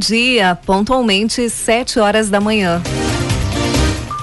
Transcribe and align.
Dia, 0.00 0.58
pontualmente 0.66 1.48
sete 1.50 2.00
horas 2.00 2.30
da 2.30 2.40
manhã. 2.40 2.82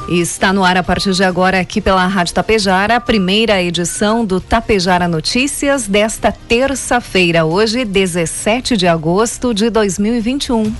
Está 0.09 0.51
no 0.51 0.63
ar 0.63 0.75
a 0.75 0.83
partir 0.83 1.13
de 1.13 1.23
agora 1.23 1.59
aqui 1.59 1.79
pela 1.79 2.07
Rádio 2.07 2.33
Tapejara, 2.33 2.95
a 2.95 2.99
primeira 2.99 3.61
edição 3.61 4.25
do 4.25 4.41
Tapejara 4.41 5.07
Notícias 5.07 5.85
desta 5.85 6.31
terça-feira, 6.31 7.45
hoje 7.45 7.85
17 7.85 8.75
de 8.75 8.87
agosto 8.87 9.53
de 9.53 9.69
2021. 9.69 10.73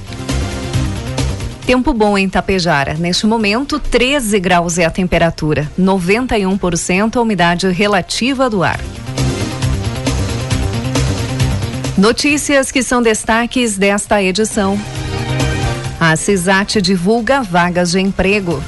Tempo 1.66 1.93
bom 1.93 2.17
em 2.17 2.27
Tapejara. 2.27 2.95
Neste 2.95 3.27
momento, 3.27 3.79
13 3.79 4.39
graus 4.39 4.77
é 4.79 4.85
a 4.85 4.89
temperatura, 4.89 5.69
91% 5.77 7.17
a 7.17 7.21
umidade 7.21 7.69
relativa 7.69 8.49
do 8.49 8.63
ar. 8.63 8.79
Notícias 11.97 12.71
que 12.71 12.83
são 12.83 13.01
destaques 13.01 13.75
desta 13.75 14.21
edição. 14.21 14.79
A 15.99 16.15
CISAT 16.15 16.80
divulga 16.80 17.41
vagas 17.41 17.89
de 17.89 17.99
emprego. 17.99 18.61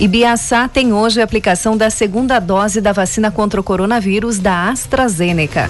Ibiaçá 0.00 0.66
tem 0.68 0.90
hoje 0.90 1.20
a 1.20 1.24
aplicação 1.24 1.76
da 1.76 1.90
segunda 1.90 2.38
dose 2.38 2.80
da 2.80 2.92
vacina 2.92 3.30
contra 3.30 3.60
o 3.60 3.64
coronavírus 3.64 4.38
da 4.38 4.70
AstraZeneca. 4.70 5.68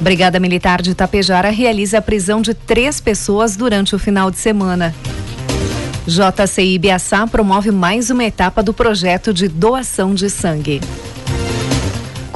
Brigada 0.00 0.38
Militar 0.38 0.80
de 0.80 0.94
Tapejara 0.94 1.50
realiza 1.50 1.98
a 1.98 2.02
prisão 2.02 2.40
de 2.40 2.54
três 2.54 3.00
pessoas 3.00 3.56
durante 3.56 3.96
o 3.96 3.98
final 3.98 4.30
de 4.30 4.38
semana. 4.38 4.94
JCI 6.06 6.74
Ibiaçá 6.74 7.26
promove 7.26 7.72
mais 7.72 8.08
uma 8.08 8.22
etapa 8.22 8.62
do 8.62 8.72
projeto 8.72 9.34
de 9.34 9.48
doação 9.48 10.14
de 10.14 10.30
sangue. 10.30 10.80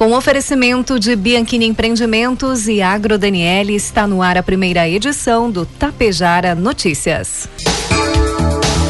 Com 0.03 0.15
oferecimento 0.15 0.99
de 0.99 1.15
Bianchini 1.15 1.65
Empreendimentos 1.65 2.67
e 2.67 2.83
Agro 2.83 3.17
Daniele, 3.17 3.77
está 3.77 4.05
no 4.05 4.21
ar 4.21 4.37
a 4.37 4.43
primeira 4.43 4.89
edição 4.89 5.49
do 5.49 5.65
Tapejara 5.65 6.57
Notícias. 6.57 7.49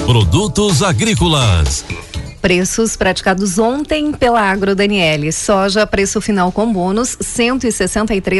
Produtos 0.06 0.82
agrícolas. 0.82 1.84
Preços 2.40 2.96
praticados 2.96 3.58
ontem 3.58 4.10
pela 4.12 4.40
Agro 4.40 4.74
Daniele. 4.74 5.30
Soja, 5.32 5.86
preço 5.86 6.18
final 6.18 6.50
com 6.50 6.72
bônus, 6.72 7.18
cento 7.20 7.66
e 7.66 7.70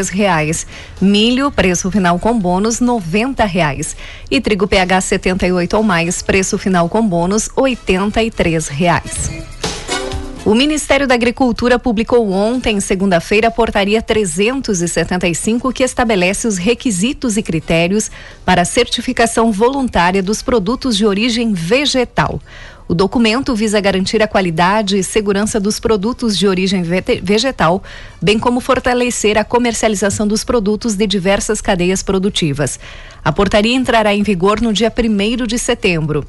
reais. 0.09 0.67
Milho, 0.99 1.51
preço 1.51 1.91
final 1.91 2.19
com 2.19 2.39
bônus, 2.39 2.81
noventa 2.81 3.45
reais. 3.45 3.95
E 4.31 4.41
trigo 4.41 4.67
PH 4.67 5.03
78 5.03 5.77
ou 5.77 5.83
mais, 5.83 6.23
preço 6.23 6.57
final 6.57 6.89
com 6.89 7.07
bônus, 7.07 7.51
oitenta 7.55 8.23
reais. 8.67 9.52
O 10.45 10.57
Ministério 10.57 11.07
da 11.07 11.15
Agricultura 11.15 11.79
publicou 11.79 12.29
ontem, 12.33 12.81
segunda-feira, 12.81 13.47
a 13.47 13.51
portaria 13.51 14.03
375, 14.03 15.73
que 15.73 15.85
estabelece 15.85 16.49
os 16.49 16.57
requisitos 16.57 17.37
e 17.37 17.43
critérios 17.45 18.11
para 18.45 18.63
a 18.63 18.65
certificação 18.65 19.53
voluntária 19.53 20.21
dos 20.21 20.43
produtos 20.43 20.97
de 20.97 21.07
origem 21.07 21.53
vegetal. 21.53 22.41
O 22.89 22.95
documento 22.95 23.55
visa 23.55 23.81
garantir 23.81 24.21
a 24.21 24.27
qualidade 24.27 24.99
e 24.99 25.05
segurança 25.05 25.61
dos 25.61 25.79
produtos 25.79 26.37
de 26.37 26.49
origem 26.49 26.83
vegetal, 26.83 27.81
bem 28.21 28.37
como 28.37 28.59
fortalecer 28.59 29.39
a 29.39 29.45
comercialização 29.45 30.27
dos 30.27 30.43
produtos 30.43 30.97
de 30.97 31.07
diversas 31.07 31.61
cadeias 31.61 32.03
produtivas. 32.03 32.81
A 33.25 33.31
portaria 33.31 33.77
entrará 33.77 34.13
em 34.13 34.25
vigor 34.25 34.61
no 34.61 34.73
dia 34.73 34.93
1 34.93 35.47
de 35.47 35.57
setembro. 35.57 36.27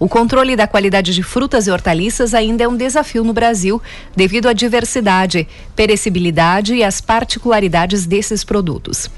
O 0.00 0.08
controle 0.08 0.56
da 0.56 0.66
qualidade 0.66 1.14
de 1.14 1.22
frutas 1.22 1.66
e 1.66 1.70
hortaliças 1.70 2.32
ainda 2.32 2.64
é 2.64 2.68
um 2.68 2.74
desafio 2.74 3.22
no 3.22 3.34
Brasil, 3.34 3.82
devido 4.16 4.48
à 4.48 4.54
diversidade, 4.54 5.46
perecibilidade 5.76 6.74
e 6.74 6.82
às 6.82 7.02
particularidades 7.02 8.06
desses 8.06 8.42
produtos. 8.42 9.10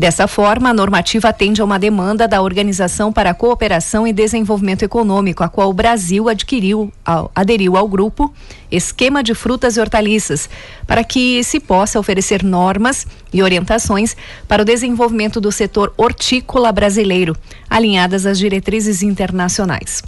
Dessa 0.00 0.26
forma, 0.26 0.70
a 0.70 0.72
normativa 0.72 1.28
atende 1.28 1.60
a 1.60 1.64
uma 1.66 1.78
demanda 1.78 2.26
da 2.26 2.40
Organização 2.40 3.12
para 3.12 3.28
a 3.28 3.34
Cooperação 3.34 4.06
e 4.06 4.14
Desenvolvimento 4.14 4.82
Econômico, 4.82 5.44
a 5.44 5.48
qual 5.50 5.68
o 5.68 5.74
Brasil 5.74 6.26
adquiriu, 6.26 6.90
aderiu 7.34 7.76
ao 7.76 7.86
grupo 7.86 8.32
Esquema 8.70 9.22
de 9.22 9.34
Frutas 9.34 9.76
e 9.76 9.80
Hortaliças, 9.80 10.48
para 10.86 11.04
que 11.04 11.44
se 11.44 11.60
possa 11.60 12.00
oferecer 12.00 12.42
normas 12.42 13.06
e 13.30 13.42
orientações 13.42 14.16
para 14.48 14.62
o 14.62 14.64
desenvolvimento 14.64 15.38
do 15.38 15.52
setor 15.52 15.92
hortícola 15.98 16.72
brasileiro, 16.72 17.36
alinhadas 17.68 18.24
às 18.24 18.38
diretrizes 18.38 19.02
internacionais. 19.02 20.02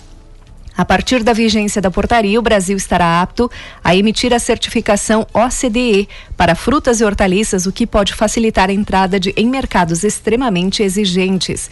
A 0.76 0.84
partir 0.84 1.22
da 1.22 1.32
vigência 1.32 1.82
da 1.82 1.90
portaria, 1.90 2.38
o 2.38 2.42
Brasil 2.42 2.76
estará 2.76 3.20
apto 3.20 3.50
a 3.84 3.94
emitir 3.94 4.32
a 4.32 4.38
certificação 4.38 5.26
OCDE 5.32 6.08
para 6.36 6.54
frutas 6.54 7.00
e 7.00 7.04
hortaliças, 7.04 7.66
o 7.66 7.72
que 7.72 7.86
pode 7.86 8.14
facilitar 8.14 8.70
a 8.70 8.72
entrada 8.72 9.20
de, 9.20 9.34
em 9.36 9.48
mercados 9.48 10.02
extremamente 10.02 10.82
exigentes. 10.82 11.70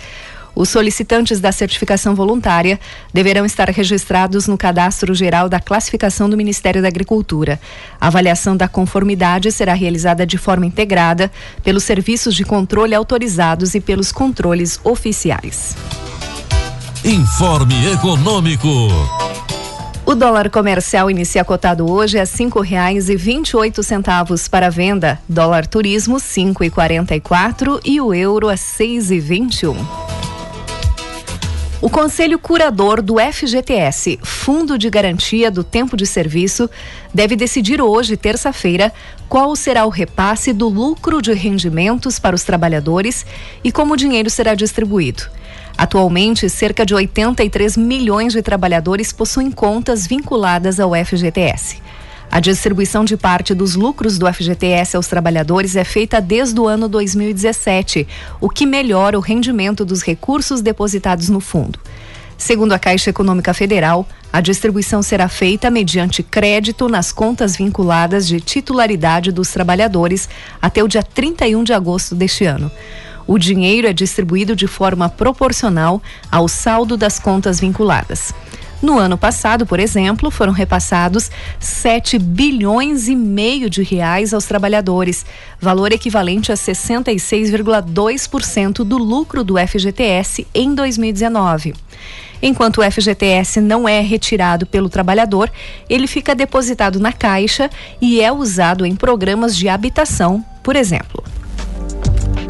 Os 0.54 0.68
solicitantes 0.68 1.40
da 1.40 1.52
certificação 1.52 2.14
voluntária 2.14 2.78
deverão 3.14 3.46
estar 3.46 3.70
registrados 3.70 4.46
no 4.46 4.58
Cadastro 4.58 5.14
Geral 5.14 5.48
da 5.48 5.60
Classificação 5.60 6.28
do 6.28 6.36
Ministério 6.36 6.82
da 6.82 6.88
Agricultura. 6.88 7.60
A 8.00 8.08
avaliação 8.08 8.56
da 8.56 8.68
conformidade 8.68 9.50
será 9.52 9.74
realizada 9.74 10.26
de 10.26 10.36
forma 10.36 10.66
integrada 10.66 11.30
pelos 11.62 11.84
serviços 11.84 12.34
de 12.34 12.44
controle 12.44 12.94
autorizados 12.94 13.74
e 13.74 13.80
pelos 13.80 14.10
controles 14.10 14.80
oficiais. 14.82 15.76
Informe 17.02 17.92
Econômico. 17.94 18.68
O 20.04 20.14
dólar 20.14 20.50
comercial 20.50 21.10
inicia 21.10 21.42
cotado 21.42 21.90
hoje 21.90 22.18
a 22.18 22.26
cinco 22.26 22.60
reais 22.60 23.08
e 23.08 23.16
vinte 23.16 23.50
e 23.50 23.56
oito 23.56 23.82
centavos 23.82 24.46
para 24.48 24.68
venda. 24.68 25.18
Dólar 25.26 25.66
turismo 25.66 26.20
cinco 26.20 26.62
e 26.62 26.68
quarenta 26.68 27.16
e 27.16 27.20
quatro 27.20 27.80
e 27.82 27.98
o 28.02 28.12
euro 28.12 28.50
a 28.50 28.56
seis 28.58 29.10
e 29.10 29.18
vinte 29.18 29.62
e 29.62 29.66
um. 29.66 29.86
O 31.80 31.88
Conselho 31.88 32.38
Curador 32.38 33.00
do 33.00 33.14
FGTS, 33.18 34.18
Fundo 34.22 34.76
de 34.76 34.90
Garantia 34.90 35.50
do 35.50 35.64
Tempo 35.64 35.96
de 35.96 36.06
Serviço, 36.06 36.68
deve 37.14 37.34
decidir 37.34 37.80
hoje, 37.80 38.14
terça-feira, 38.14 38.92
qual 39.26 39.56
será 39.56 39.86
o 39.86 39.88
repasse 39.88 40.52
do 40.52 40.68
lucro 40.68 41.22
de 41.22 41.32
rendimentos 41.32 42.18
para 42.18 42.36
os 42.36 42.44
trabalhadores 42.44 43.24
e 43.64 43.72
como 43.72 43.94
o 43.94 43.96
dinheiro 43.96 44.28
será 44.28 44.54
distribuído. 44.54 45.22
Atualmente, 45.80 46.46
cerca 46.50 46.84
de 46.84 46.94
83 46.94 47.74
milhões 47.78 48.34
de 48.34 48.42
trabalhadores 48.42 49.12
possuem 49.12 49.50
contas 49.50 50.06
vinculadas 50.06 50.78
ao 50.78 50.92
FGTS. 50.94 51.78
A 52.30 52.38
distribuição 52.38 53.02
de 53.02 53.16
parte 53.16 53.54
dos 53.54 53.76
lucros 53.76 54.18
do 54.18 54.30
FGTS 54.30 54.94
aos 54.94 55.06
trabalhadores 55.06 55.76
é 55.76 55.82
feita 55.82 56.20
desde 56.20 56.60
o 56.60 56.68
ano 56.68 56.86
2017, 56.86 58.06
o 58.42 58.50
que 58.50 58.66
melhora 58.66 59.16
o 59.16 59.22
rendimento 59.22 59.82
dos 59.82 60.02
recursos 60.02 60.60
depositados 60.60 61.30
no 61.30 61.40
fundo. 61.40 61.78
Segundo 62.36 62.72
a 62.72 62.78
Caixa 62.78 63.08
Econômica 63.08 63.54
Federal, 63.54 64.06
a 64.30 64.42
distribuição 64.42 65.02
será 65.02 65.30
feita 65.30 65.70
mediante 65.70 66.22
crédito 66.22 66.90
nas 66.90 67.10
contas 67.10 67.56
vinculadas 67.56 68.28
de 68.28 68.38
titularidade 68.38 69.32
dos 69.32 69.50
trabalhadores 69.50 70.28
até 70.60 70.84
o 70.84 70.88
dia 70.88 71.02
31 71.02 71.64
de 71.64 71.72
agosto 71.72 72.14
deste 72.14 72.44
ano. 72.44 72.70
O 73.30 73.38
dinheiro 73.38 73.86
é 73.86 73.92
distribuído 73.92 74.56
de 74.56 74.66
forma 74.66 75.08
proporcional 75.08 76.02
ao 76.32 76.48
saldo 76.48 76.96
das 76.96 77.20
contas 77.20 77.60
vinculadas. 77.60 78.34
No 78.82 78.98
ano 78.98 79.16
passado, 79.16 79.64
por 79.64 79.78
exemplo, 79.78 80.32
foram 80.32 80.52
repassados 80.52 81.30
7 81.60 82.18
bilhões 82.18 83.06
e 83.06 83.14
meio 83.14 83.70
de 83.70 83.84
reais 83.84 84.34
aos 84.34 84.46
trabalhadores, 84.46 85.24
valor 85.60 85.92
equivalente 85.92 86.50
a 86.50 86.56
66,2% 86.56 88.82
do 88.82 88.98
lucro 88.98 89.44
do 89.44 89.54
FGTS 89.56 90.44
em 90.52 90.74
2019. 90.74 91.72
Enquanto 92.42 92.78
o 92.78 92.90
FGTS 92.90 93.60
não 93.60 93.88
é 93.88 94.00
retirado 94.00 94.66
pelo 94.66 94.88
trabalhador, 94.88 95.48
ele 95.88 96.08
fica 96.08 96.34
depositado 96.34 96.98
na 96.98 97.12
caixa 97.12 97.70
e 98.02 98.20
é 98.20 98.32
usado 98.32 98.84
em 98.84 98.96
programas 98.96 99.56
de 99.56 99.68
habitação, 99.68 100.44
por 100.64 100.74
exemplo. 100.74 101.22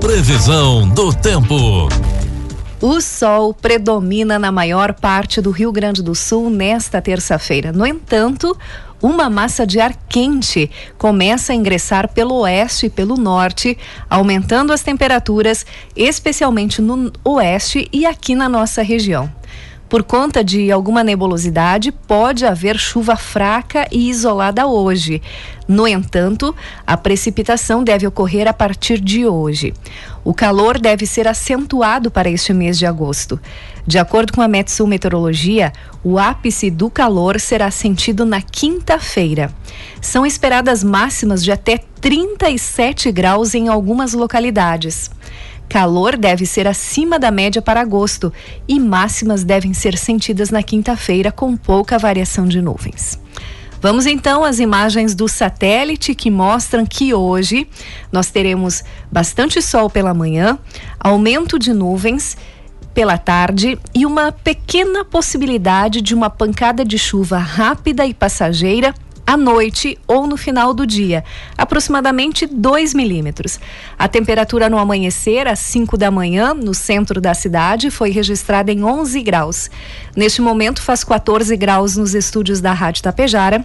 Previsão 0.00 0.88
do 0.88 1.12
tempo. 1.12 1.54
O 2.80 3.00
sol 3.02 3.52
predomina 3.52 4.38
na 4.38 4.50
maior 4.50 4.94
parte 4.94 5.42
do 5.42 5.50
Rio 5.50 5.70
Grande 5.70 6.02
do 6.02 6.14
Sul 6.14 6.48
nesta 6.48 7.02
terça-feira. 7.02 7.70
No 7.70 7.86
entanto, 7.86 8.56
uma 9.02 9.28
massa 9.28 9.66
de 9.66 9.78
ar 9.78 9.94
quente 10.08 10.70
começa 10.96 11.52
a 11.52 11.54
ingressar 11.54 12.08
pelo 12.08 12.40
oeste 12.40 12.86
e 12.86 12.90
pelo 12.90 13.16
norte, 13.16 13.76
aumentando 14.08 14.72
as 14.72 14.82
temperaturas, 14.82 15.66
especialmente 15.94 16.80
no 16.80 17.12
oeste 17.22 17.86
e 17.92 18.06
aqui 18.06 18.34
na 18.34 18.48
nossa 18.48 18.82
região. 18.82 19.30
Por 19.90 20.04
conta 20.04 20.44
de 20.44 20.70
alguma 20.70 21.02
nebulosidade, 21.02 21.90
pode 21.90 22.46
haver 22.46 22.78
chuva 22.78 23.16
fraca 23.16 23.88
e 23.90 24.08
isolada 24.08 24.64
hoje. 24.68 25.20
No 25.66 25.84
entanto, 25.86 26.54
a 26.86 26.96
precipitação 26.96 27.82
deve 27.82 28.06
ocorrer 28.06 28.46
a 28.46 28.52
partir 28.52 29.00
de 29.00 29.26
hoje. 29.26 29.74
O 30.22 30.32
calor 30.32 30.78
deve 30.78 31.06
ser 31.06 31.26
acentuado 31.26 32.08
para 32.08 32.30
este 32.30 32.52
mês 32.52 32.78
de 32.78 32.86
agosto. 32.86 33.40
De 33.84 33.98
acordo 33.98 34.32
com 34.32 34.40
a 34.40 34.46
Metsul 34.46 34.86
Meteorologia, 34.86 35.72
o 36.04 36.20
ápice 36.20 36.70
do 36.70 36.88
calor 36.88 37.40
será 37.40 37.68
sentido 37.68 38.24
na 38.24 38.40
quinta-feira. 38.40 39.52
São 40.00 40.24
esperadas 40.24 40.84
máximas 40.84 41.42
de 41.42 41.50
até 41.50 41.78
37 42.00 43.10
graus 43.10 43.56
em 43.56 43.66
algumas 43.66 44.12
localidades. 44.12 45.10
Calor 45.70 46.16
deve 46.16 46.44
ser 46.46 46.66
acima 46.66 47.16
da 47.16 47.30
média 47.30 47.62
para 47.62 47.80
agosto 47.80 48.32
e 48.66 48.80
máximas 48.80 49.44
devem 49.44 49.72
ser 49.72 49.96
sentidas 49.96 50.50
na 50.50 50.64
quinta-feira 50.64 51.30
com 51.30 51.56
pouca 51.56 51.96
variação 51.96 52.48
de 52.48 52.60
nuvens. 52.60 53.16
Vamos 53.80 54.04
então 54.04 54.44
às 54.44 54.58
imagens 54.58 55.14
do 55.14 55.28
satélite 55.28 56.12
que 56.12 56.28
mostram 56.28 56.84
que 56.84 57.14
hoje 57.14 57.68
nós 58.10 58.32
teremos 58.32 58.82
bastante 59.12 59.62
sol 59.62 59.88
pela 59.88 60.12
manhã, 60.12 60.58
aumento 60.98 61.56
de 61.56 61.72
nuvens 61.72 62.36
pela 62.92 63.16
tarde 63.16 63.78
e 63.94 64.04
uma 64.04 64.32
pequena 64.32 65.04
possibilidade 65.04 66.00
de 66.00 66.16
uma 66.16 66.28
pancada 66.28 66.84
de 66.84 66.98
chuva 66.98 67.38
rápida 67.38 68.04
e 68.04 68.12
passageira 68.12 68.92
à 69.30 69.36
noite 69.36 69.96
ou 70.08 70.26
no 70.26 70.36
final 70.36 70.74
do 70.74 70.84
dia, 70.84 71.22
aproximadamente 71.56 72.46
2 72.46 72.94
milímetros. 72.94 73.60
A 73.96 74.08
temperatura 74.08 74.68
no 74.68 74.76
amanhecer, 74.76 75.46
às 75.46 75.60
5 75.60 75.96
da 75.96 76.10
manhã, 76.10 76.52
no 76.52 76.74
centro 76.74 77.20
da 77.20 77.32
cidade, 77.32 77.92
foi 77.92 78.10
registrada 78.10 78.72
em 78.72 78.82
11 78.82 79.22
graus. 79.22 79.70
Neste 80.16 80.42
momento, 80.42 80.82
faz 80.82 81.04
14 81.04 81.56
graus 81.56 81.96
nos 81.96 82.12
estúdios 82.12 82.60
da 82.60 82.72
Rádio 82.72 83.04
Tapejara 83.04 83.64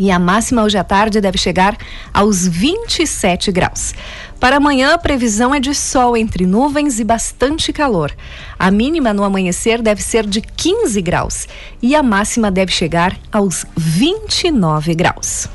e 0.00 0.10
a 0.10 0.18
máxima 0.18 0.62
hoje 0.62 0.78
à 0.78 0.82
tarde 0.82 1.20
deve 1.20 1.36
chegar 1.36 1.76
aos 2.12 2.48
27 2.48 3.52
graus. 3.52 3.92
Para 4.40 4.56
amanhã, 4.56 4.94
a 4.94 4.98
previsão 4.98 5.54
é 5.54 5.60
de 5.60 5.74
sol 5.74 6.16
entre 6.16 6.46
nuvens 6.46 6.98
e 6.98 7.04
bastante 7.04 7.70
calor. 7.70 8.10
A 8.58 8.70
mínima 8.70 9.12
no 9.12 9.22
amanhecer 9.22 9.82
deve 9.82 10.02
ser 10.02 10.26
de 10.26 10.40
15 10.40 11.02
graus 11.02 11.46
e 11.82 11.94
a 11.94 12.02
máxima 12.02 12.50
deve 12.50 12.72
chegar 12.72 13.14
aos 13.30 13.66
29 13.76 14.94
graus. 14.94 15.46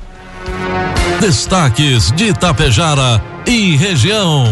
Destaques 1.20 2.12
de 2.12 2.26
Itapejara 2.26 3.20
e 3.48 3.76
região. 3.76 4.46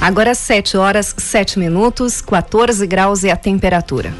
Agora 0.00 0.34
7 0.34 0.78
horas 0.78 1.14
7 1.18 1.58
minutos, 1.58 2.22
14 2.22 2.86
graus 2.86 3.22
é 3.22 3.30
a 3.30 3.36
temperatura. 3.36 4.14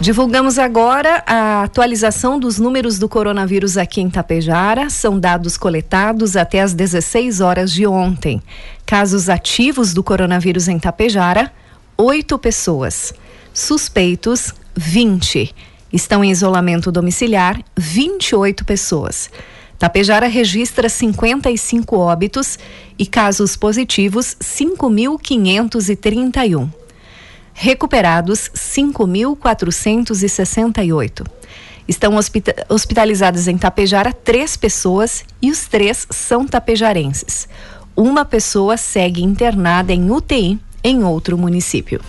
Divulgamos 0.00 0.60
agora 0.60 1.24
a 1.26 1.64
atualização 1.64 2.38
dos 2.38 2.56
números 2.56 3.00
do 3.00 3.08
coronavírus 3.08 3.76
aqui 3.76 4.00
em 4.00 4.08
Tapejara. 4.08 4.88
São 4.88 5.18
dados 5.18 5.56
coletados 5.56 6.36
até 6.36 6.60
as 6.60 6.72
16 6.72 7.40
horas 7.40 7.72
de 7.72 7.84
ontem. 7.84 8.40
Casos 8.86 9.28
ativos 9.28 9.92
do 9.92 10.04
coronavírus 10.04 10.68
em 10.68 10.78
Tapejara: 10.78 11.52
oito 11.96 12.38
pessoas. 12.38 13.12
Suspeitos: 13.52 14.54
20. 14.76 15.52
Estão 15.92 16.22
em 16.22 16.30
isolamento 16.30 16.92
domiciliar: 16.92 17.60
28 17.76 18.64
pessoas. 18.64 19.28
Tapejara 19.80 20.28
registra 20.28 20.88
55 20.88 21.98
óbitos 21.98 22.56
e 22.96 23.04
casos 23.04 23.56
positivos 23.56 24.36
5.531 24.40 26.77
recuperados 27.60 28.48
5.468. 28.54 31.26
Estão 31.88 32.14
hospitalizadas 32.68 33.48
em 33.48 33.58
Tapejara 33.58 34.12
três 34.12 34.56
pessoas 34.56 35.24
e 35.42 35.50
os 35.50 35.66
três 35.66 36.06
são 36.08 36.46
tapejarenses. 36.46 37.48
Uma 37.96 38.24
pessoa 38.24 38.76
segue 38.76 39.24
internada 39.24 39.92
em 39.92 40.08
UTI 40.08 40.56
em 40.84 41.02
outro 41.02 41.36
município. 41.36 42.00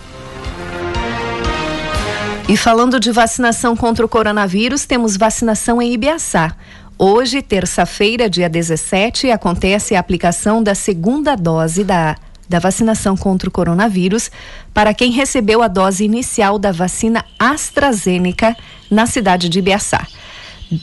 E 2.48 2.56
falando 2.56 3.00
de 3.00 3.10
vacinação 3.10 3.74
contra 3.74 4.06
o 4.06 4.08
coronavírus, 4.08 4.84
temos 4.84 5.16
vacinação 5.16 5.82
em 5.82 5.94
Ibiaçá. 5.94 6.54
Hoje, 6.96 7.42
terça-feira, 7.42 8.30
dia 8.30 8.48
17, 8.48 9.32
acontece 9.32 9.96
a 9.96 10.00
aplicação 10.00 10.62
da 10.62 10.76
segunda 10.76 11.34
dose 11.34 11.82
da 11.82 12.14
da 12.50 12.58
vacinação 12.58 13.16
contra 13.16 13.48
o 13.48 13.52
coronavírus 13.52 14.28
para 14.74 14.92
quem 14.92 15.12
recebeu 15.12 15.62
a 15.62 15.68
dose 15.68 16.04
inicial 16.04 16.58
da 16.58 16.72
vacina 16.72 17.24
AstraZeneca 17.38 18.56
na 18.90 19.06
cidade 19.06 19.48
de 19.48 19.60
Ibiaçá. 19.60 20.04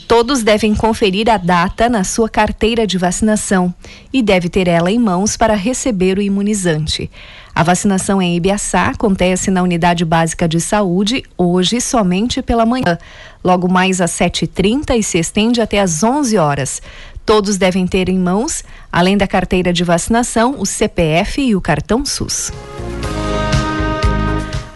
Todos 0.07 0.43
devem 0.43 0.73
conferir 0.73 1.29
a 1.29 1.37
data 1.37 1.89
na 1.89 2.05
sua 2.05 2.29
carteira 2.29 2.87
de 2.87 2.97
vacinação 2.97 3.73
e 4.11 4.21
deve 4.21 4.47
ter 4.47 4.67
ela 4.67 4.89
em 4.89 4.99
mãos 4.99 5.35
para 5.35 5.55
receber 5.55 6.17
o 6.17 6.21
imunizante. 6.21 7.09
A 7.53 7.63
vacinação 7.63 8.21
em 8.21 8.35
Ibiaçá 8.35 8.87
acontece 8.87 9.51
na 9.51 9.61
Unidade 9.61 10.05
Básica 10.05 10.47
de 10.47 10.61
Saúde 10.61 11.23
hoje 11.37 11.81
somente 11.81 12.41
pela 12.41 12.65
manhã. 12.65 12.97
Logo 13.43 13.67
mais 13.67 13.99
às 13.99 14.11
7h30 14.11 14.97
e 14.97 15.03
se 15.03 15.17
estende 15.17 15.61
até 15.61 15.79
às 15.79 16.03
11 16.03 16.37
horas. 16.37 16.81
Todos 17.27 17.57
devem 17.57 17.85
ter 17.85 18.07
em 18.07 18.17
mãos, 18.17 18.63
além 18.89 19.17
da 19.17 19.27
carteira 19.27 19.73
de 19.73 19.83
vacinação, 19.83 20.55
o 20.57 20.65
CPF 20.65 21.41
e 21.41 21.57
o 21.57 21.59
cartão 21.59 22.05
SUS. 22.05 22.53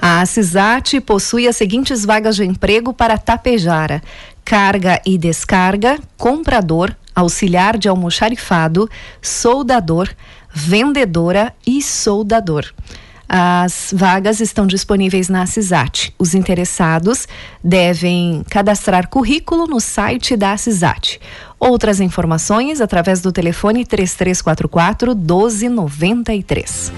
A 0.02 0.26
CISAT 0.26 1.00
possui 1.00 1.48
as 1.48 1.56
seguintes 1.56 2.04
vagas 2.04 2.36
de 2.36 2.44
emprego 2.44 2.92
para 2.92 3.18
Tapejara: 3.18 4.04
carga 4.44 5.02
e 5.06 5.18
descarga, 5.18 5.98
comprador, 6.18 6.94
auxiliar 7.16 7.78
de 7.78 7.88
almoxarifado, 7.88 8.90
soldador, 9.22 10.10
vendedora 10.54 11.54
e 11.66 11.82
soldador. 11.82 12.66
As 13.34 13.94
vagas 13.96 14.42
estão 14.42 14.68
disponíveis 14.68 15.30
na 15.30 15.46
CISAT. 15.46 16.14
Os 16.20 16.36
interessados 16.36 17.30
devem 17.64 18.44
cadastrar 18.50 19.08
currículo 19.08 19.68
no 19.68 19.80
site 19.80 20.36
da 20.36 20.58
CISAT. 20.58 21.18
Outras 21.58 22.02
informações 22.02 22.82
através 22.82 23.22
do 23.22 23.32
telefone 23.32 23.86
3344 23.86 25.16
1293. 25.16 26.92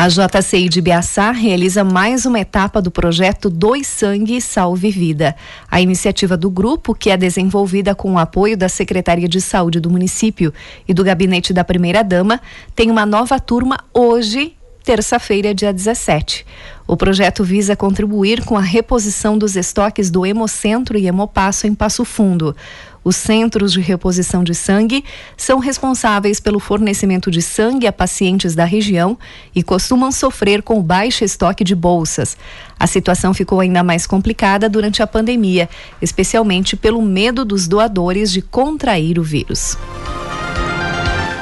A 0.00 0.06
JCI 0.06 0.68
de 0.68 0.80
Biaçá 0.80 1.32
realiza 1.32 1.82
mais 1.82 2.24
uma 2.24 2.38
etapa 2.38 2.80
do 2.80 2.88
projeto 2.88 3.50
Dois 3.50 3.88
Sangue 3.88 4.40
Salve 4.40 4.92
Vida. 4.92 5.34
A 5.68 5.80
iniciativa 5.80 6.36
do 6.36 6.48
grupo, 6.48 6.94
que 6.94 7.10
é 7.10 7.16
desenvolvida 7.16 7.96
com 7.96 8.12
o 8.12 8.18
apoio 8.18 8.56
da 8.56 8.68
Secretaria 8.68 9.28
de 9.28 9.40
Saúde 9.40 9.80
do 9.80 9.90
município 9.90 10.54
e 10.86 10.94
do 10.94 11.02
Gabinete 11.02 11.52
da 11.52 11.64
Primeira 11.64 12.04
Dama, 12.04 12.40
tem 12.76 12.92
uma 12.92 13.04
nova 13.04 13.40
turma 13.40 13.76
hoje 13.92 14.54
terça-feira, 14.88 15.54
dia 15.54 15.70
17. 15.70 16.46
O 16.86 16.96
projeto 16.96 17.44
visa 17.44 17.76
contribuir 17.76 18.42
com 18.42 18.56
a 18.56 18.62
reposição 18.62 19.36
dos 19.36 19.54
estoques 19.54 20.10
do 20.10 20.24
Hemocentro 20.24 20.96
e 20.96 21.06
Hemopasso 21.06 21.66
em 21.66 21.74
Passo 21.74 22.06
Fundo. 22.06 22.56
Os 23.04 23.16
centros 23.16 23.72
de 23.72 23.80
reposição 23.80 24.44
de 24.44 24.54
sangue 24.54 25.04
são 25.36 25.58
responsáveis 25.58 26.40
pelo 26.40 26.58
fornecimento 26.58 27.30
de 27.30 27.40
sangue 27.40 27.86
a 27.86 27.92
pacientes 27.92 28.54
da 28.54 28.64
região 28.64 29.18
e 29.54 29.62
costumam 29.62 30.12
sofrer 30.12 30.62
com 30.62 30.82
baixo 30.82 31.24
estoque 31.24 31.64
de 31.64 31.74
bolsas. 31.74 32.36
A 32.78 32.86
situação 32.86 33.32
ficou 33.32 33.60
ainda 33.60 33.82
mais 33.82 34.06
complicada 34.06 34.68
durante 34.68 35.02
a 35.02 35.06
pandemia, 35.06 35.68
especialmente 36.02 36.76
pelo 36.76 37.00
medo 37.02 37.44
dos 37.44 37.66
doadores 37.66 38.30
de 38.30 38.42
contrair 38.42 39.18
o 39.18 39.22
vírus. 39.22 39.76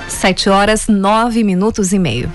Sete 0.08 0.48
horas, 0.48 0.86
nove 0.88 1.42
minutos 1.42 1.92
e 1.92 1.98
meio. 1.98 2.32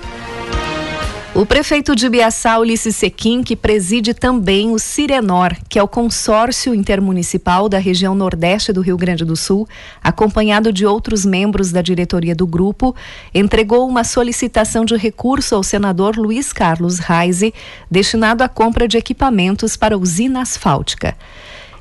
O 1.34 1.46
prefeito 1.46 1.96
de 1.96 2.10
Biaçá, 2.10 2.58
Ulisses 2.58 2.94
Sequim, 2.94 3.42
que 3.42 3.56
preside 3.56 4.12
também 4.12 4.70
o 4.70 4.78
Cirenor, 4.78 5.56
que 5.66 5.78
é 5.78 5.82
o 5.82 5.88
consórcio 5.88 6.74
intermunicipal 6.74 7.70
da 7.70 7.78
região 7.78 8.14
nordeste 8.14 8.70
do 8.70 8.82
Rio 8.82 8.98
Grande 8.98 9.24
do 9.24 9.34
Sul, 9.34 9.66
acompanhado 10.04 10.70
de 10.70 10.84
outros 10.84 11.24
membros 11.24 11.72
da 11.72 11.80
diretoria 11.80 12.34
do 12.34 12.46
grupo, 12.46 12.94
entregou 13.32 13.88
uma 13.88 14.04
solicitação 14.04 14.84
de 14.84 14.94
recurso 14.94 15.54
ao 15.54 15.62
senador 15.62 16.18
Luiz 16.18 16.52
Carlos 16.52 16.98
Reise, 16.98 17.54
destinado 17.90 18.44
à 18.44 18.48
compra 18.48 18.86
de 18.86 18.98
equipamentos 18.98 19.74
para 19.74 19.94
a 19.94 19.98
usina 19.98 20.42
asfáltica. 20.42 21.16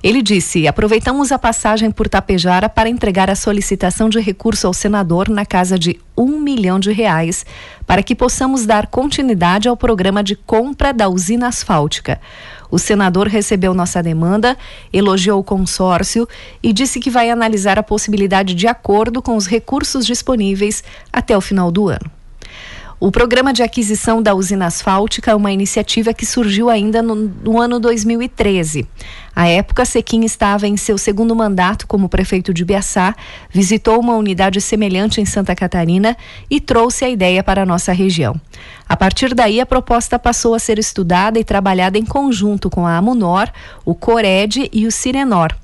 Ele 0.04 0.24
disse: 0.24 0.68
aproveitamos 0.68 1.32
a 1.32 1.38
passagem 1.38 1.92
por 1.92 2.10
Tapejara 2.10 2.68
para 2.68 2.90
entregar 2.90 3.30
a 3.30 3.36
solicitação 3.36 4.10
de 4.10 4.20
recurso 4.20 4.66
ao 4.66 4.74
senador 4.74 5.30
na 5.30 5.46
casa 5.46 5.78
de 5.78 6.00
um 6.18 6.40
milhão 6.40 6.80
de 6.80 6.92
reais 6.92 7.46
para 7.86 8.02
que 8.02 8.16
possamos 8.16 8.66
dar 8.66 8.88
continuidade 8.88 9.68
ao 9.68 9.78
programa 9.78 10.24
de 10.24 10.36
compra 10.36 10.92
da 10.92 11.08
usina 11.08 11.48
asfáltica. 11.48 12.20
O 12.72 12.80
senador 12.80 13.28
recebeu 13.28 13.74
nossa 13.76 14.02
demanda, 14.02 14.58
elogiou 14.92 15.40
o 15.40 15.44
consórcio 15.44 16.28
e 16.64 16.74
disse 16.74 17.00
que 17.00 17.10
vai 17.10 17.30
analisar 17.30 17.78
a 17.78 17.84
possibilidade 17.84 18.56
de 18.56 18.66
acordo 18.66 19.22
com 19.22 19.36
os 19.36 19.46
recursos 19.46 20.06
disponíveis 20.06 20.84
até 21.14 21.38
o 21.38 21.42
final 21.42 21.70
do 21.70 21.90
ano. 21.90 22.21
O 23.04 23.12
programa 23.12 23.52
de 23.52 23.64
aquisição 23.64 24.22
da 24.22 24.36
usina 24.36 24.68
asfáltica 24.68 25.32
é 25.32 25.36
uma 25.36 25.52
iniciativa 25.52 26.14
que 26.14 26.24
surgiu 26.24 26.70
ainda 26.70 27.02
no, 27.02 27.16
no, 27.16 27.60
ano 27.60 27.80
2013. 27.80 28.88
À 29.36 29.48
época, 29.48 29.86
Sequim 29.86 30.24
estava 30.24 30.68
em 30.68 30.78
seu 30.78 31.00
segundo 31.00 31.36
mandato 31.36 31.88
como 31.88 32.08
prefeito 32.08 32.54
de 32.54 32.64
Biaçá, 32.64 33.16
visitou 33.50 34.00
uma 34.00 34.16
unidade 34.16 34.62
semelhante 34.62 35.20
em 35.20 35.26
Santa 35.26 35.56
Catarina 35.56 36.16
e 36.48 36.62
trouxe 36.62 37.04
a 37.04 37.10
ideia 37.10 37.44
para 37.44 37.64
a 37.64 37.66
nossa 37.66 37.92
região. 37.92 38.40
A 38.88 38.96
partir 38.96 39.34
daí, 39.34 39.60
a 39.60 39.66
proposta 39.66 40.20
passou 40.20 40.54
a 40.54 40.60
ser 40.60 40.78
estudada 40.78 41.40
e 41.40 41.44
trabalhada 41.44 41.98
em 41.98 42.06
conjunto 42.06 42.70
com 42.70 42.86
a 42.86 42.98
Amunor, 42.98 43.50
o 43.84 43.96
Cored 43.96 44.70
e 44.72 44.86
o 44.86 44.92
Sirenor. 44.92 45.56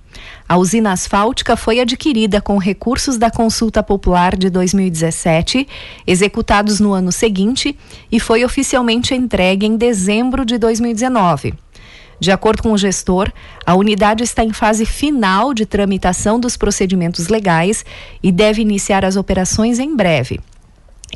A 0.48 0.58
usina 0.58 0.92
asfáltica 0.92 1.58
foi 1.58 1.80
adquirida 1.80 2.42
com 2.42 2.58
recursos 2.58 3.18
da 3.18 3.30
consulta 3.30 3.84
popular 3.84 4.36
de 4.36 4.50
2017, 4.50 5.68
executados 6.06 6.80
no 6.80 6.94
ano 6.94 7.12
seguinte, 7.12 7.78
e 8.12 8.20
foi 8.20 8.44
oficialmente 8.46 9.14
entregue 9.14 9.66
em 9.66 9.76
dezembro 9.76 10.46
de 10.46 10.58
2019. 10.58 11.54
De 12.20 12.32
acordo 12.32 12.64
com 12.64 12.72
o 12.72 12.78
gestor, 12.78 13.32
a 13.66 13.76
unidade 13.76 14.24
está 14.24 14.44
em 14.44 14.52
fase 14.52 14.86
final 14.86 15.54
de 15.54 15.66
tramitação 15.66 16.40
dos 16.40 16.58
procedimentos 16.58 17.28
legais 17.28 17.86
e 18.24 18.32
deve 18.32 18.62
iniciar 18.62 19.06
as 19.06 19.16
operações 19.16 19.78
em 19.78 19.96
breve. 19.96 20.40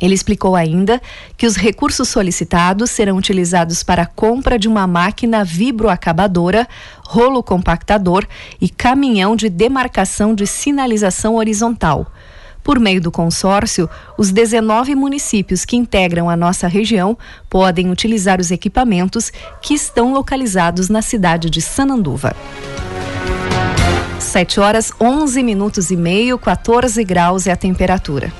Ele 0.00 0.14
explicou 0.14 0.56
ainda 0.56 1.00
que 1.36 1.46
os 1.46 1.56
recursos 1.56 2.08
solicitados 2.08 2.90
serão 2.90 3.16
utilizados 3.16 3.82
para 3.82 4.02
a 4.02 4.06
compra 4.06 4.58
de 4.58 4.66
uma 4.66 4.86
máquina 4.86 5.44
vibroacabadora, 5.44 6.66
rolo 7.06 7.42
compactador 7.42 8.26
e 8.60 8.68
caminhão 8.68 9.36
de 9.36 9.48
demarcação 9.48 10.34
de 10.34 10.46
sinalização 10.46 11.36
horizontal. 11.36 12.10
Por 12.64 12.78
meio 12.78 13.00
do 13.00 13.10
consórcio, 13.10 13.90
os 14.16 14.30
19 14.30 14.94
municípios 14.94 15.64
que 15.64 15.76
integram 15.76 16.30
a 16.30 16.36
nossa 16.36 16.68
região 16.68 17.18
podem 17.50 17.90
utilizar 17.90 18.40
os 18.40 18.50
equipamentos 18.50 19.32
que 19.60 19.74
estão 19.74 20.12
localizados 20.12 20.88
na 20.88 21.02
cidade 21.02 21.50
de 21.50 21.60
Sananduva. 21.60 22.34
7 24.20 24.60
horas 24.60 24.92
11 25.00 25.42
minutos 25.42 25.90
e 25.90 25.96
meio, 25.96 26.38
14 26.38 27.02
graus 27.04 27.46
é 27.48 27.52
a 27.52 27.56
temperatura. 27.56 28.32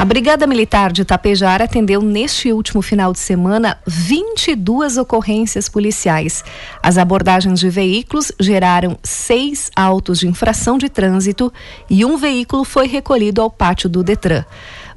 A 0.00 0.04
Brigada 0.06 0.46
Militar 0.46 0.92
de 0.92 1.04
Tapejara 1.04 1.64
atendeu 1.64 2.00
neste 2.00 2.50
último 2.54 2.80
final 2.80 3.12
de 3.12 3.18
semana 3.18 3.76
22 3.86 4.96
ocorrências 4.96 5.68
policiais. 5.68 6.42
As 6.82 6.96
abordagens 6.96 7.60
de 7.60 7.68
veículos 7.68 8.32
geraram 8.40 8.96
seis 9.02 9.70
autos 9.76 10.18
de 10.20 10.26
infração 10.26 10.78
de 10.78 10.88
trânsito 10.88 11.52
e 11.90 12.02
um 12.02 12.16
veículo 12.16 12.64
foi 12.64 12.86
recolhido 12.86 13.42
ao 13.42 13.50
pátio 13.50 13.90
do 13.90 14.02
Detran. 14.02 14.42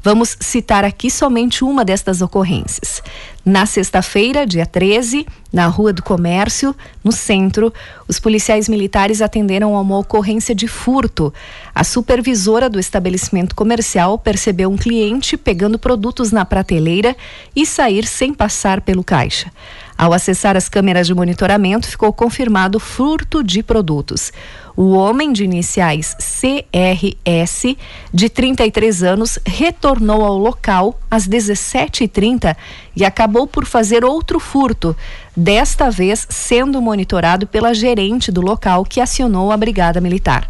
Vamos 0.04 0.36
citar 0.42 0.84
aqui 0.84 1.10
somente 1.10 1.64
uma 1.64 1.86
destas 1.86 2.22
ocorrências. 2.22 3.02
Na 3.46 3.66
sexta-feira, 3.66 4.46
dia 4.46 4.66
13, 4.66 5.26
na 5.52 5.66
Rua 5.68 5.94
do 5.94 6.04
Comércio, 6.04 6.76
no 7.02 7.14
centro, 7.14 7.74
os 8.06 8.20
policiais 8.20 8.68
militares 8.68 9.22
atenderam 9.22 9.78
a 9.78 9.80
uma 9.80 9.98
ocorrência 9.98 10.54
de 10.54 10.68
furto. 10.68 11.34
A 11.74 11.86
supervisora 11.86 12.70
do 12.70 12.82
estabelecimento 12.82 13.56
comercial 13.56 14.18
percebeu 14.20 14.70
um 14.70 14.76
cliente 14.76 15.38
pegando 15.38 15.80
produtos 15.80 16.34
na 16.34 16.44
prateleira 16.44 17.16
e 17.56 17.66
sair 17.66 18.06
sem 18.06 18.34
passar 18.34 18.82
pelo 18.82 19.06
caixa. 19.06 19.50
Ao 19.98 20.12
acessar 20.12 20.58
as 20.58 20.68
câmeras 20.68 21.08
de 21.08 21.14
monitoramento, 21.14 21.88
ficou 21.88 22.12
confirmado 22.12 22.80
furto 22.80 23.44
de 23.44 23.62
produtos. 23.62 24.32
O 24.76 24.94
homem 24.94 25.32
de 25.32 25.44
iniciais 25.44 26.16
CRS, 26.16 27.78
de 28.12 28.28
33 28.28 29.04
anos, 29.04 29.38
retornou 29.46 30.26
ao 30.26 30.38
local 30.38 31.00
às 31.10 31.28
17h30 31.28 32.56
e 32.96 33.06
acabou 33.06 33.46
por 33.46 33.66
fazer 33.66 34.04
outro 34.04 34.40
furto, 34.40 34.96
desta 35.38 35.92
vez 35.92 36.26
sendo 36.28 36.82
monitorado 36.82 37.46
pela 37.46 37.74
gerente 37.74 38.32
do 38.32 38.42
local 38.42 38.84
que 38.84 39.00
acionou 39.00 39.52
a 39.52 39.58
Brigada 39.58 40.02
Militar. 40.02 40.50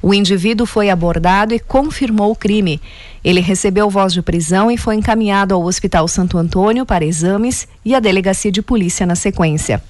O 0.00 0.14
indivíduo 0.14 0.64
foi 0.64 0.90
abordado 0.90 1.52
e 1.52 1.58
confirmou 1.58 2.30
o 2.30 2.36
crime. 2.36 2.80
Ele 3.28 3.42
recebeu 3.42 3.90
voz 3.90 4.14
de 4.14 4.22
prisão 4.22 4.70
e 4.70 4.78
foi 4.78 4.94
encaminhado 4.94 5.54
ao 5.54 5.62
Hospital 5.62 6.08
Santo 6.08 6.38
Antônio 6.38 6.86
para 6.86 7.04
exames 7.04 7.68
e 7.84 7.94
à 7.94 8.00
delegacia 8.00 8.50
de 8.50 8.62
polícia 8.62 9.04
na 9.04 9.14
sequência. 9.14 9.82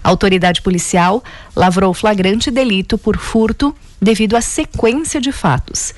A 0.00 0.10
autoridade 0.10 0.62
policial 0.62 1.20
lavrou 1.56 1.92
flagrante 1.92 2.52
delito 2.52 2.96
por 2.96 3.16
furto 3.16 3.74
devido 4.00 4.36
à 4.36 4.40
sequência 4.40 5.20
de 5.20 5.32
fatos. 5.32 5.92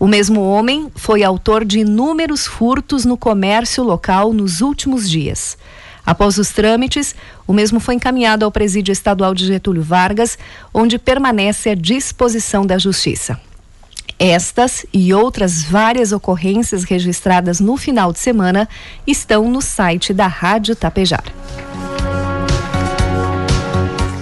O 0.00 0.06
mesmo 0.06 0.40
homem 0.40 0.90
foi 0.96 1.22
autor 1.22 1.66
de 1.66 1.80
inúmeros 1.80 2.46
furtos 2.46 3.04
no 3.04 3.18
comércio 3.18 3.84
local 3.84 4.32
nos 4.32 4.62
últimos 4.62 5.10
dias. 5.10 5.58
Após 6.06 6.38
os 6.38 6.48
trâmites, 6.48 7.14
o 7.46 7.52
mesmo 7.52 7.78
foi 7.78 7.96
encaminhado 7.96 8.46
ao 8.46 8.50
Presídio 8.50 8.92
Estadual 8.92 9.34
de 9.34 9.46
Getúlio 9.46 9.82
Vargas, 9.82 10.38
onde 10.72 10.98
permanece 10.98 11.68
à 11.68 11.74
disposição 11.74 12.64
da 12.64 12.78
Justiça. 12.78 13.38
Estas 14.18 14.86
e 14.92 15.12
outras 15.12 15.62
várias 15.62 16.12
ocorrências 16.12 16.84
registradas 16.84 17.60
no 17.60 17.76
final 17.76 18.12
de 18.12 18.18
semana 18.18 18.68
estão 19.06 19.50
no 19.50 19.60
site 19.60 20.12
da 20.12 20.26
Rádio 20.26 20.76
Tapejar. 20.76 21.24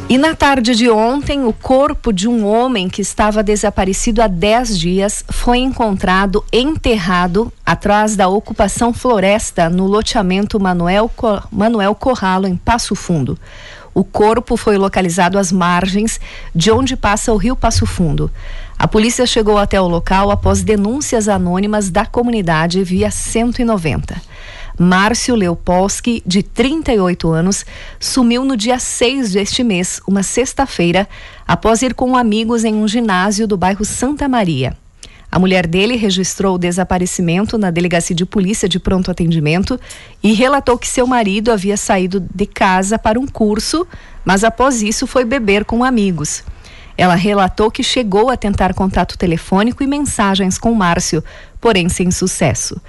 E 0.08 0.16
na 0.16 0.36
tarde 0.36 0.76
de 0.76 0.88
ontem, 0.88 1.44
o 1.44 1.52
corpo 1.52 2.12
de 2.12 2.28
um 2.28 2.46
homem 2.46 2.88
que 2.88 3.02
estava 3.02 3.42
desaparecido 3.42 4.22
há 4.22 4.28
10 4.28 4.78
dias 4.78 5.24
foi 5.28 5.58
encontrado 5.58 6.44
enterrado 6.52 7.52
atrás 7.64 8.14
da 8.14 8.28
ocupação 8.28 8.92
floresta 8.92 9.68
no 9.68 9.84
loteamento 9.84 10.60
Manuel, 10.60 11.10
Manuel 11.50 11.92
Corralo, 11.96 12.46
em 12.46 12.56
Passo 12.56 12.94
Fundo. 12.94 13.36
O 13.96 14.04
corpo 14.04 14.58
foi 14.58 14.76
localizado 14.76 15.38
às 15.38 15.50
margens 15.50 16.20
de 16.54 16.70
onde 16.70 16.94
passa 16.94 17.32
o 17.32 17.36
rio 17.38 17.56
Passo 17.56 17.86
Fundo. 17.86 18.30
A 18.78 18.86
polícia 18.86 19.26
chegou 19.26 19.56
até 19.56 19.80
o 19.80 19.88
local 19.88 20.30
após 20.30 20.62
denúncias 20.62 21.30
anônimas 21.30 21.88
da 21.88 22.04
comunidade 22.04 22.84
via 22.84 23.10
190. 23.10 24.20
Márcio 24.78 25.34
Leopolski, 25.34 26.22
de 26.26 26.42
38 26.42 27.30
anos, 27.30 27.64
sumiu 27.98 28.44
no 28.44 28.54
dia 28.54 28.78
6 28.78 29.32
deste 29.32 29.64
mês, 29.64 29.98
uma 30.06 30.22
sexta-feira, 30.22 31.08
após 31.48 31.80
ir 31.80 31.94
com 31.94 32.18
amigos 32.18 32.64
em 32.64 32.74
um 32.74 32.86
ginásio 32.86 33.46
do 33.46 33.56
bairro 33.56 33.82
Santa 33.82 34.28
Maria. 34.28 34.76
A 35.30 35.38
mulher 35.38 35.66
dele 35.66 35.96
registrou 35.96 36.54
o 36.54 36.58
desaparecimento 36.58 37.58
na 37.58 37.70
delegacia 37.70 38.14
de 38.14 38.24
polícia 38.24 38.68
de 38.68 38.78
pronto 38.78 39.10
atendimento 39.10 39.78
e 40.22 40.32
relatou 40.32 40.78
que 40.78 40.88
seu 40.88 41.06
marido 41.06 41.52
havia 41.52 41.76
saído 41.76 42.24
de 42.34 42.46
casa 42.46 42.98
para 42.98 43.18
um 43.18 43.26
curso, 43.26 43.86
mas 44.24 44.44
após 44.44 44.82
isso 44.82 45.06
foi 45.06 45.24
beber 45.24 45.64
com 45.64 45.84
amigos. 45.84 46.42
Ela 46.96 47.14
relatou 47.14 47.70
que 47.70 47.82
chegou 47.82 48.30
a 48.30 48.36
tentar 48.36 48.72
contato 48.72 49.18
telefônico 49.18 49.82
e 49.82 49.86
mensagens 49.86 50.56
com 50.56 50.72
Márcio, 50.72 51.22
porém 51.60 51.88
sem 51.88 52.10
sucesso. 52.10 52.80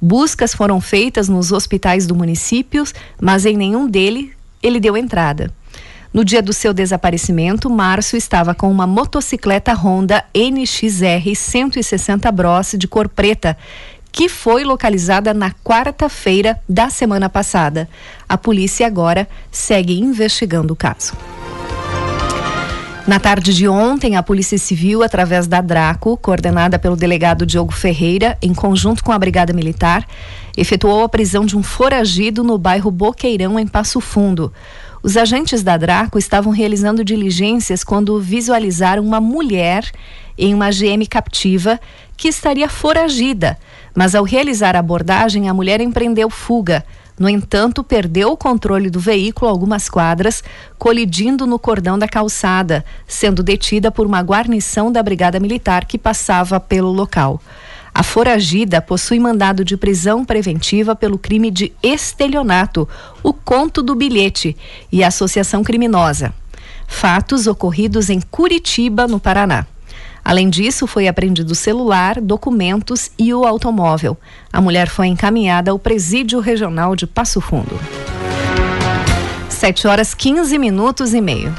Buscas 0.00 0.54
foram 0.54 0.80
feitas 0.80 1.28
nos 1.28 1.50
hospitais 1.50 2.06
do 2.06 2.14
município, 2.14 2.84
mas 3.20 3.44
em 3.44 3.56
nenhum 3.56 3.88
deles 3.88 4.30
ele 4.62 4.78
deu 4.78 4.96
entrada. 4.96 5.52
No 6.16 6.24
dia 6.24 6.40
do 6.40 6.50
seu 6.50 6.72
desaparecimento, 6.72 7.68
Márcio 7.68 8.16
estava 8.16 8.54
com 8.54 8.70
uma 8.70 8.86
motocicleta 8.86 9.74
Honda 9.74 10.24
NXR 10.34 11.34
160 11.36 12.32
Bros 12.32 12.74
de 12.78 12.88
cor 12.88 13.06
preta, 13.06 13.54
que 14.10 14.26
foi 14.26 14.64
localizada 14.64 15.34
na 15.34 15.50
quarta-feira 15.50 16.58
da 16.66 16.88
semana 16.88 17.28
passada. 17.28 17.86
A 18.26 18.38
polícia 18.38 18.86
agora 18.86 19.28
segue 19.52 20.00
investigando 20.00 20.72
o 20.72 20.76
caso. 20.76 21.12
Na 23.06 23.20
tarde 23.20 23.54
de 23.54 23.68
ontem, 23.68 24.16
a 24.16 24.22
Polícia 24.22 24.56
Civil, 24.58 25.02
através 25.02 25.46
da 25.46 25.60
Draco, 25.60 26.16
coordenada 26.16 26.76
pelo 26.76 26.96
delegado 26.96 27.46
Diogo 27.46 27.72
Ferreira, 27.72 28.36
em 28.42 28.52
conjunto 28.52 29.04
com 29.04 29.12
a 29.12 29.18
Brigada 29.18 29.52
Militar, 29.52 30.04
efetuou 30.56 31.04
a 31.04 31.08
prisão 31.08 31.44
de 31.44 31.56
um 31.56 31.62
foragido 31.62 32.42
no 32.42 32.56
bairro 32.56 32.90
Boqueirão, 32.90 33.58
em 33.58 33.66
Passo 33.66 34.00
Fundo. 34.00 34.52
Os 35.02 35.16
agentes 35.16 35.62
da 35.62 35.76
Draco 35.76 36.18
estavam 36.18 36.52
realizando 36.52 37.04
diligências 37.04 37.84
quando 37.84 38.20
visualizaram 38.20 39.04
uma 39.04 39.20
mulher 39.20 39.90
em 40.36 40.52
uma 40.52 40.70
GM 40.70 41.06
captiva 41.08 41.78
que 42.16 42.28
estaria 42.28 42.68
foragida, 42.68 43.58
mas 43.94 44.14
ao 44.14 44.24
realizar 44.24 44.74
a 44.74 44.80
abordagem, 44.80 45.48
a 45.48 45.54
mulher 45.54 45.80
empreendeu 45.80 46.28
fuga. 46.28 46.84
No 47.18 47.28
entanto, 47.28 47.82
perdeu 47.82 48.32
o 48.32 48.36
controle 48.36 48.90
do 48.90 49.00
veículo 49.00 49.50
algumas 49.50 49.88
quadras, 49.88 50.44
colidindo 50.78 51.46
no 51.46 51.58
cordão 51.58 51.98
da 51.98 52.06
calçada, 52.06 52.84
sendo 53.06 53.42
detida 53.42 53.90
por 53.90 54.06
uma 54.06 54.20
guarnição 54.20 54.92
da 54.92 55.02
Brigada 55.02 55.40
Militar 55.40 55.86
que 55.86 55.96
passava 55.96 56.60
pelo 56.60 56.92
local. 56.92 57.40
A 57.96 58.02
foragida 58.02 58.82
possui 58.82 59.18
mandado 59.18 59.64
de 59.64 59.74
prisão 59.74 60.22
preventiva 60.22 60.94
pelo 60.94 61.16
crime 61.16 61.50
de 61.50 61.72
estelionato, 61.82 62.86
o 63.22 63.32
conto 63.32 63.82
do 63.82 63.94
bilhete 63.94 64.54
e 64.92 65.02
associação 65.02 65.64
criminosa. 65.64 66.34
Fatos 66.86 67.46
ocorridos 67.46 68.10
em 68.10 68.20
Curitiba, 68.20 69.08
no 69.08 69.18
Paraná. 69.18 69.66
Além 70.22 70.50
disso, 70.50 70.86
foi 70.86 71.08
apreendido 71.08 71.54
celular, 71.54 72.20
documentos 72.20 73.10
e 73.18 73.32
o 73.32 73.46
automóvel. 73.46 74.14
A 74.52 74.60
mulher 74.60 74.90
foi 74.90 75.06
encaminhada 75.06 75.70
ao 75.70 75.78
Presídio 75.78 76.38
Regional 76.38 76.94
de 76.94 77.06
Passo 77.06 77.40
Fundo. 77.40 77.80
7 79.48 79.88
horas 79.88 80.12
15 80.12 80.58
minutos 80.58 81.14
e 81.14 81.20
meio. 81.22 81.50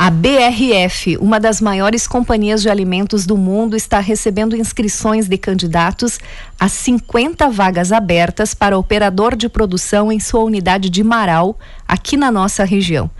A 0.00 0.10
BRF, 0.10 1.16
uma 1.16 1.40
das 1.40 1.60
maiores 1.60 2.06
companhias 2.06 2.62
de 2.62 2.70
alimentos 2.70 3.26
do 3.26 3.36
mundo, 3.36 3.74
está 3.74 3.98
recebendo 3.98 4.54
inscrições 4.54 5.26
de 5.26 5.36
candidatos 5.36 6.20
a 6.56 6.68
50 6.68 7.50
vagas 7.50 7.90
abertas 7.90 8.54
para 8.54 8.78
operador 8.78 9.34
de 9.34 9.48
produção 9.48 10.12
em 10.12 10.20
sua 10.20 10.44
unidade 10.44 10.88
de 10.88 11.02
Marau, 11.02 11.58
aqui 11.86 12.16
na 12.16 12.30
nossa 12.30 12.62
região. 12.62 13.10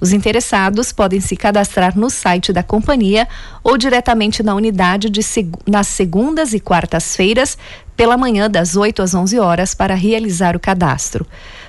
Os 0.00 0.12
interessados 0.12 0.92
podem 0.92 1.20
se 1.20 1.34
cadastrar 1.34 1.98
no 1.98 2.08
site 2.08 2.52
da 2.52 2.62
companhia 2.62 3.26
ou 3.64 3.76
diretamente 3.76 4.40
na 4.40 4.54
unidade 4.54 5.10
de 5.10 5.24
seg 5.24 5.50
nas 5.66 5.88
segundas 5.88 6.54
e 6.54 6.60
quartas-feiras, 6.60 7.58
pela 7.96 8.16
manhã 8.16 8.48
das 8.48 8.76
8 8.76 9.02
às 9.02 9.12
11 9.12 9.40
horas, 9.40 9.74
para 9.74 9.96
realizar 9.96 10.54
o 10.54 10.60
cadastro. 10.60 11.26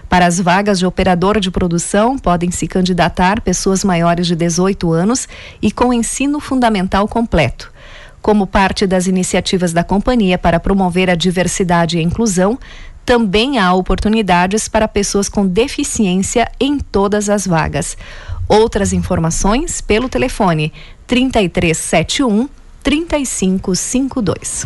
Para 0.10 0.26
as 0.26 0.40
vagas 0.40 0.80
de 0.80 0.88
operador 0.88 1.40
de 1.40 1.52
produção, 1.52 2.18
podem 2.18 2.50
se 2.50 2.68
candidatar 2.68 3.42
pessoas 3.42 3.84
maiores 3.84 4.26
de 4.26 4.36
18 4.36 4.92
anos 4.92 5.28
e 5.62 5.72
com 5.72 5.94
ensino 5.94 6.40
fundamental 6.40 7.08
completo. 7.08 7.72
Como 8.20 8.48
parte 8.48 8.88
das 8.88 9.06
iniciativas 9.06 9.72
da 9.72 9.84
companhia 9.84 10.38
para 10.38 10.60
promover 10.60 11.12
a 11.12 11.16
diversidade 11.16 11.96
e 11.96 12.00
a 12.00 12.04
inclusão, 12.04 12.58
também 13.06 13.60
há 13.60 13.74
oportunidades 13.74 14.68
para 14.68 14.88
pessoas 14.88 15.30
com 15.30 15.46
deficiência 15.46 16.52
em 16.60 16.80
todas 16.80 17.30
as 17.30 17.46
vagas. 17.48 17.96
Outras 18.48 18.94
informações 18.94 19.80
pelo 19.80 20.10
telefone 20.10 20.74
3371 21.08 22.50
3552. 22.84 24.66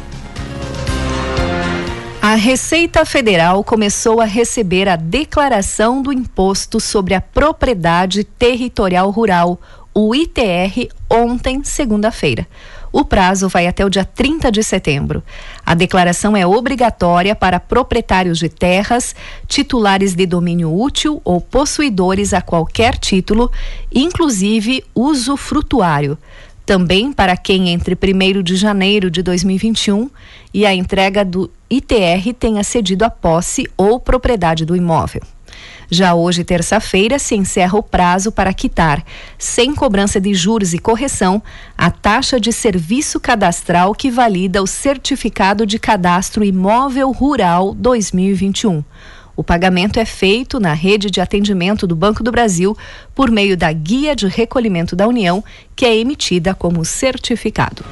A 2.33 2.35
Receita 2.35 3.05
Federal 3.05 3.63
começou 3.63 4.19
a 4.19 4.25
receber 4.25 4.89
a 4.89 4.95
declaração 4.95 6.01
do 6.01 6.11
Imposto 6.11 6.79
sobre 6.79 7.13
a 7.13 7.21
Propriedade 7.21 8.23
Territorial 8.23 9.11
Rural, 9.11 9.61
o 9.93 10.15
ITR, 10.15 10.89
ontem, 11.07 11.63
segunda-feira. 11.63 12.47
O 12.91 13.05
prazo 13.05 13.47
vai 13.47 13.67
até 13.67 13.85
o 13.85 13.89
dia 13.89 14.03
30 14.03 14.51
de 14.51 14.63
setembro. 14.63 15.21
A 15.63 15.75
declaração 15.75 16.35
é 16.35 16.43
obrigatória 16.43 17.35
para 17.35 17.59
proprietários 17.59 18.39
de 18.39 18.49
terras, 18.49 19.15
titulares 19.47 20.15
de 20.15 20.25
domínio 20.25 20.75
útil 20.75 21.21
ou 21.23 21.39
possuidores 21.39 22.33
a 22.33 22.41
qualquer 22.41 22.97
título, 22.97 23.51
inclusive 23.93 24.83
usufrutuário 24.95 26.17
também 26.65 27.11
para 27.11 27.35
quem 27.35 27.69
entre 27.69 27.93
1 27.95 28.41
de 28.41 28.55
janeiro 28.55 29.11
de 29.11 29.21
2021 29.21 30.09
e 30.53 30.65
a 30.65 30.73
entrega 30.73 31.25
do 31.25 31.49
ITR 31.77 32.33
tenha 32.37 32.63
cedido 32.63 33.03
a 33.03 33.09
posse 33.09 33.67
ou 33.75 33.99
propriedade 33.99 34.65
do 34.65 34.75
imóvel. 34.75 35.21
Já 35.89 36.13
hoje, 36.13 36.43
terça-feira, 36.43 37.19
se 37.19 37.35
encerra 37.35 37.77
o 37.77 37.83
prazo 37.83 38.31
para 38.31 38.53
quitar, 38.53 39.03
sem 39.37 39.75
cobrança 39.75 40.19
de 40.19 40.33
juros 40.33 40.73
e 40.73 40.79
correção, 40.79 41.41
a 41.77 41.91
taxa 41.91 42.39
de 42.39 42.51
serviço 42.51 43.19
cadastral 43.19 43.93
que 43.93 44.09
valida 44.09 44.61
o 44.61 44.67
Certificado 44.67 45.65
de 45.65 45.77
Cadastro 45.77 46.43
Imóvel 46.43 47.11
Rural 47.11 47.73
2021. 47.75 48.83
O 49.35 49.43
pagamento 49.43 49.99
é 49.99 50.05
feito 50.05 50.59
na 50.59 50.73
rede 50.73 51.09
de 51.09 51.19
atendimento 51.19 51.87
do 51.87 51.95
Banco 51.95 52.23
do 52.23 52.31
Brasil 52.31 52.77
por 53.15 53.31
meio 53.31 53.57
da 53.57 53.71
Guia 53.71 54.15
de 54.15 54.27
Recolhimento 54.27 54.95
da 54.95 55.07
União, 55.07 55.43
que 55.75 55.85
é 55.85 55.95
emitida 55.97 56.53
como 56.53 56.85
certificado. 56.85 57.83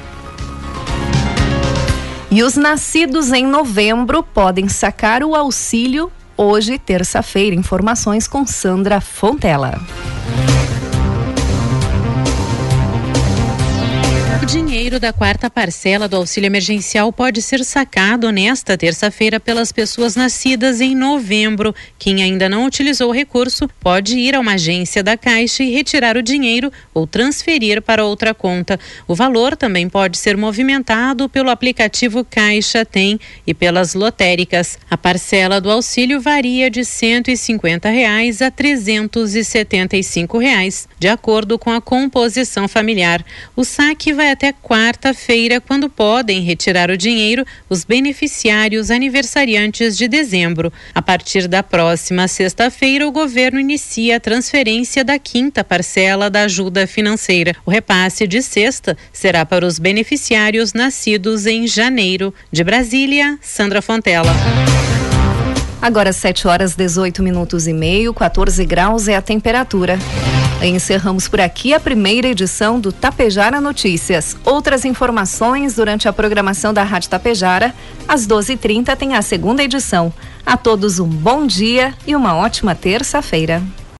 E 2.34 2.42
os 2.42 2.56
nascidos 2.56 3.30
em 3.30 3.46
novembro 3.46 4.22
podem 4.22 4.66
sacar 4.66 5.22
o 5.22 5.34
auxílio 5.34 6.10
hoje, 6.34 6.78
terça-feira. 6.78 7.54
Informações 7.54 8.26
com 8.26 8.46
Sandra 8.46 9.02
Fontela. 9.02 9.78
O 14.42 14.44
dinheiro 14.44 14.98
da 14.98 15.12
quarta 15.12 15.48
parcela 15.48 16.08
do 16.08 16.16
auxílio 16.16 16.48
emergencial 16.48 17.12
pode 17.12 17.40
ser 17.40 17.64
sacado 17.64 18.32
nesta 18.32 18.76
terça-feira 18.76 19.38
pelas 19.38 19.70
pessoas 19.70 20.16
nascidas 20.16 20.80
em 20.80 20.96
novembro. 20.96 21.72
Quem 21.96 22.24
ainda 22.24 22.48
não 22.48 22.66
utilizou 22.66 23.10
o 23.10 23.12
recurso 23.12 23.68
pode 23.78 24.18
ir 24.18 24.34
a 24.34 24.40
uma 24.40 24.54
agência 24.54 25.00
da 25.00 25.16
Caixa 25.16 25.62
e 25.62 25.70
retirar 25.70 26.16
o 26.16 26.22
dinheiro 26.24 26.72
ou 26.92 27.06
transferir 27.06 27.80
para 27.80 28.04
outra 28.04 28.34
conta. 28.34 28.80
O 29.06 29.14
valor 29.14 29.56
também 29.56 29.88
pode 29.88 30.18
ser 30.18 30.36
movimentado 30.36 31.28
pelo 31.28 31.48
aplicativo 31.48 32.24
Caixa 32.24 32.84
Tem 32.84 33.20
e 33.46 33.54
pelas 33.54 33.94
lotéricas. 33.94 34.76
A 34.90 34.98
parcela 34.98 35.60
do 35.60 35.70
auxílio 35.70 36.20
varia 36.20 36.68
de 36.68 36.84
150 36.84 37.88
reais 37.88 38.42
a 38.42 38.50
375 38.50 40.36
reais, 40.36 40.88
de 40.98 41.06
acordo 41.06 41.56
com 41.60 41.70
a 41.70 41.80
composição 41.80 42.66
familiar. 42.66 43.24
O 43.54 43.64
saque 43.64 44.12
vai 44.12 44.31
até 44.32 44.52
quarta-feira, 44.52 45.60
quando 45.60 45.88
podem 45.88 46.40
retirar 46.40 46.90
o 46.90 46.96
dinheiro 46.96 47.44
os 47.68 47.84
beneficiários 47.84 48.90
aniversariantes 48.90 49.96
de 49.96 50.08
dezembro. 50.08 50.72
A 50.94 51.00
partir 51.00 51.46
da 51.46 51.62
próxima 51.62 52.26
sexta-feira, 52.26 53.06
o 53.06 53.12
governo 53.12 53.60
inicia 53.60 54.16
a 54.16 54.20
transferência 54.20 55.04
da 55.04 55.18
quinta 55.18 55.62
parcela 55.62 56.28
da 56.28 56.42
ajuda 56.42 56.86
financeira. 56.86 57.54
O 57.64 57.70
repasse 57.70 58.26
de 58.26 58.42
sexta 58.42 58.96
será 59.12 59.46
para 59.46 59.66
os 59.66 59.78
beneficiários 59.78 60.72
nascidos 60.72 61.46
em 61.46 61.66
janeiro. 61.66 62.34
De 62.50 62.64
Brasília, 62.64 63.38
Sandra 63.40 63.80
Fontela. 63.80 64.32
Agora 65.80 66.12
7 66.12 66.46
horas 66.46 66.76
18 66.76 67.22
minutos 67.22 67.66
e 67.66 67.72
meio, 67.72 68.14
14 68.14 68.64
graus 68.64 69.08
é 69.08 69.16
a 69.16 69.22
temperatura. 69.22 69.98
Encerramos 70.64 71.26
por 71.26 71.40
aqui 71.40 71.74
a 71.74 71.80
primeira 71.80 72.28
edição 72.28 72.78
do 72.78 72.92
Tapejara 72.92 73.60
Notícias. 73.60 74.36
Outras 74.44 74.84
informações 74.84 75.74
durante 75.74 76.06
a 76.06 76.12
programação 76.12 76.72
da 76.72 76.84
Rádio 76.84 77.10
Tapejara, 77.10 77.74
às 78.06 78.28
12h30 78.28 78.96
tem 78.96 79.16
a 79.16 79.22
segunda 79.22 79.64
edição. 79.64 80.12
A 80.46 80.56
todos 80.56 81.00
um 81.00 81.08
bom 81.08 81.48
dia 81.48 81.92
e 82.06 82.14
uma 82.14 82.36
ótima 82.36 82.76
terça-feira. 82.76 83.60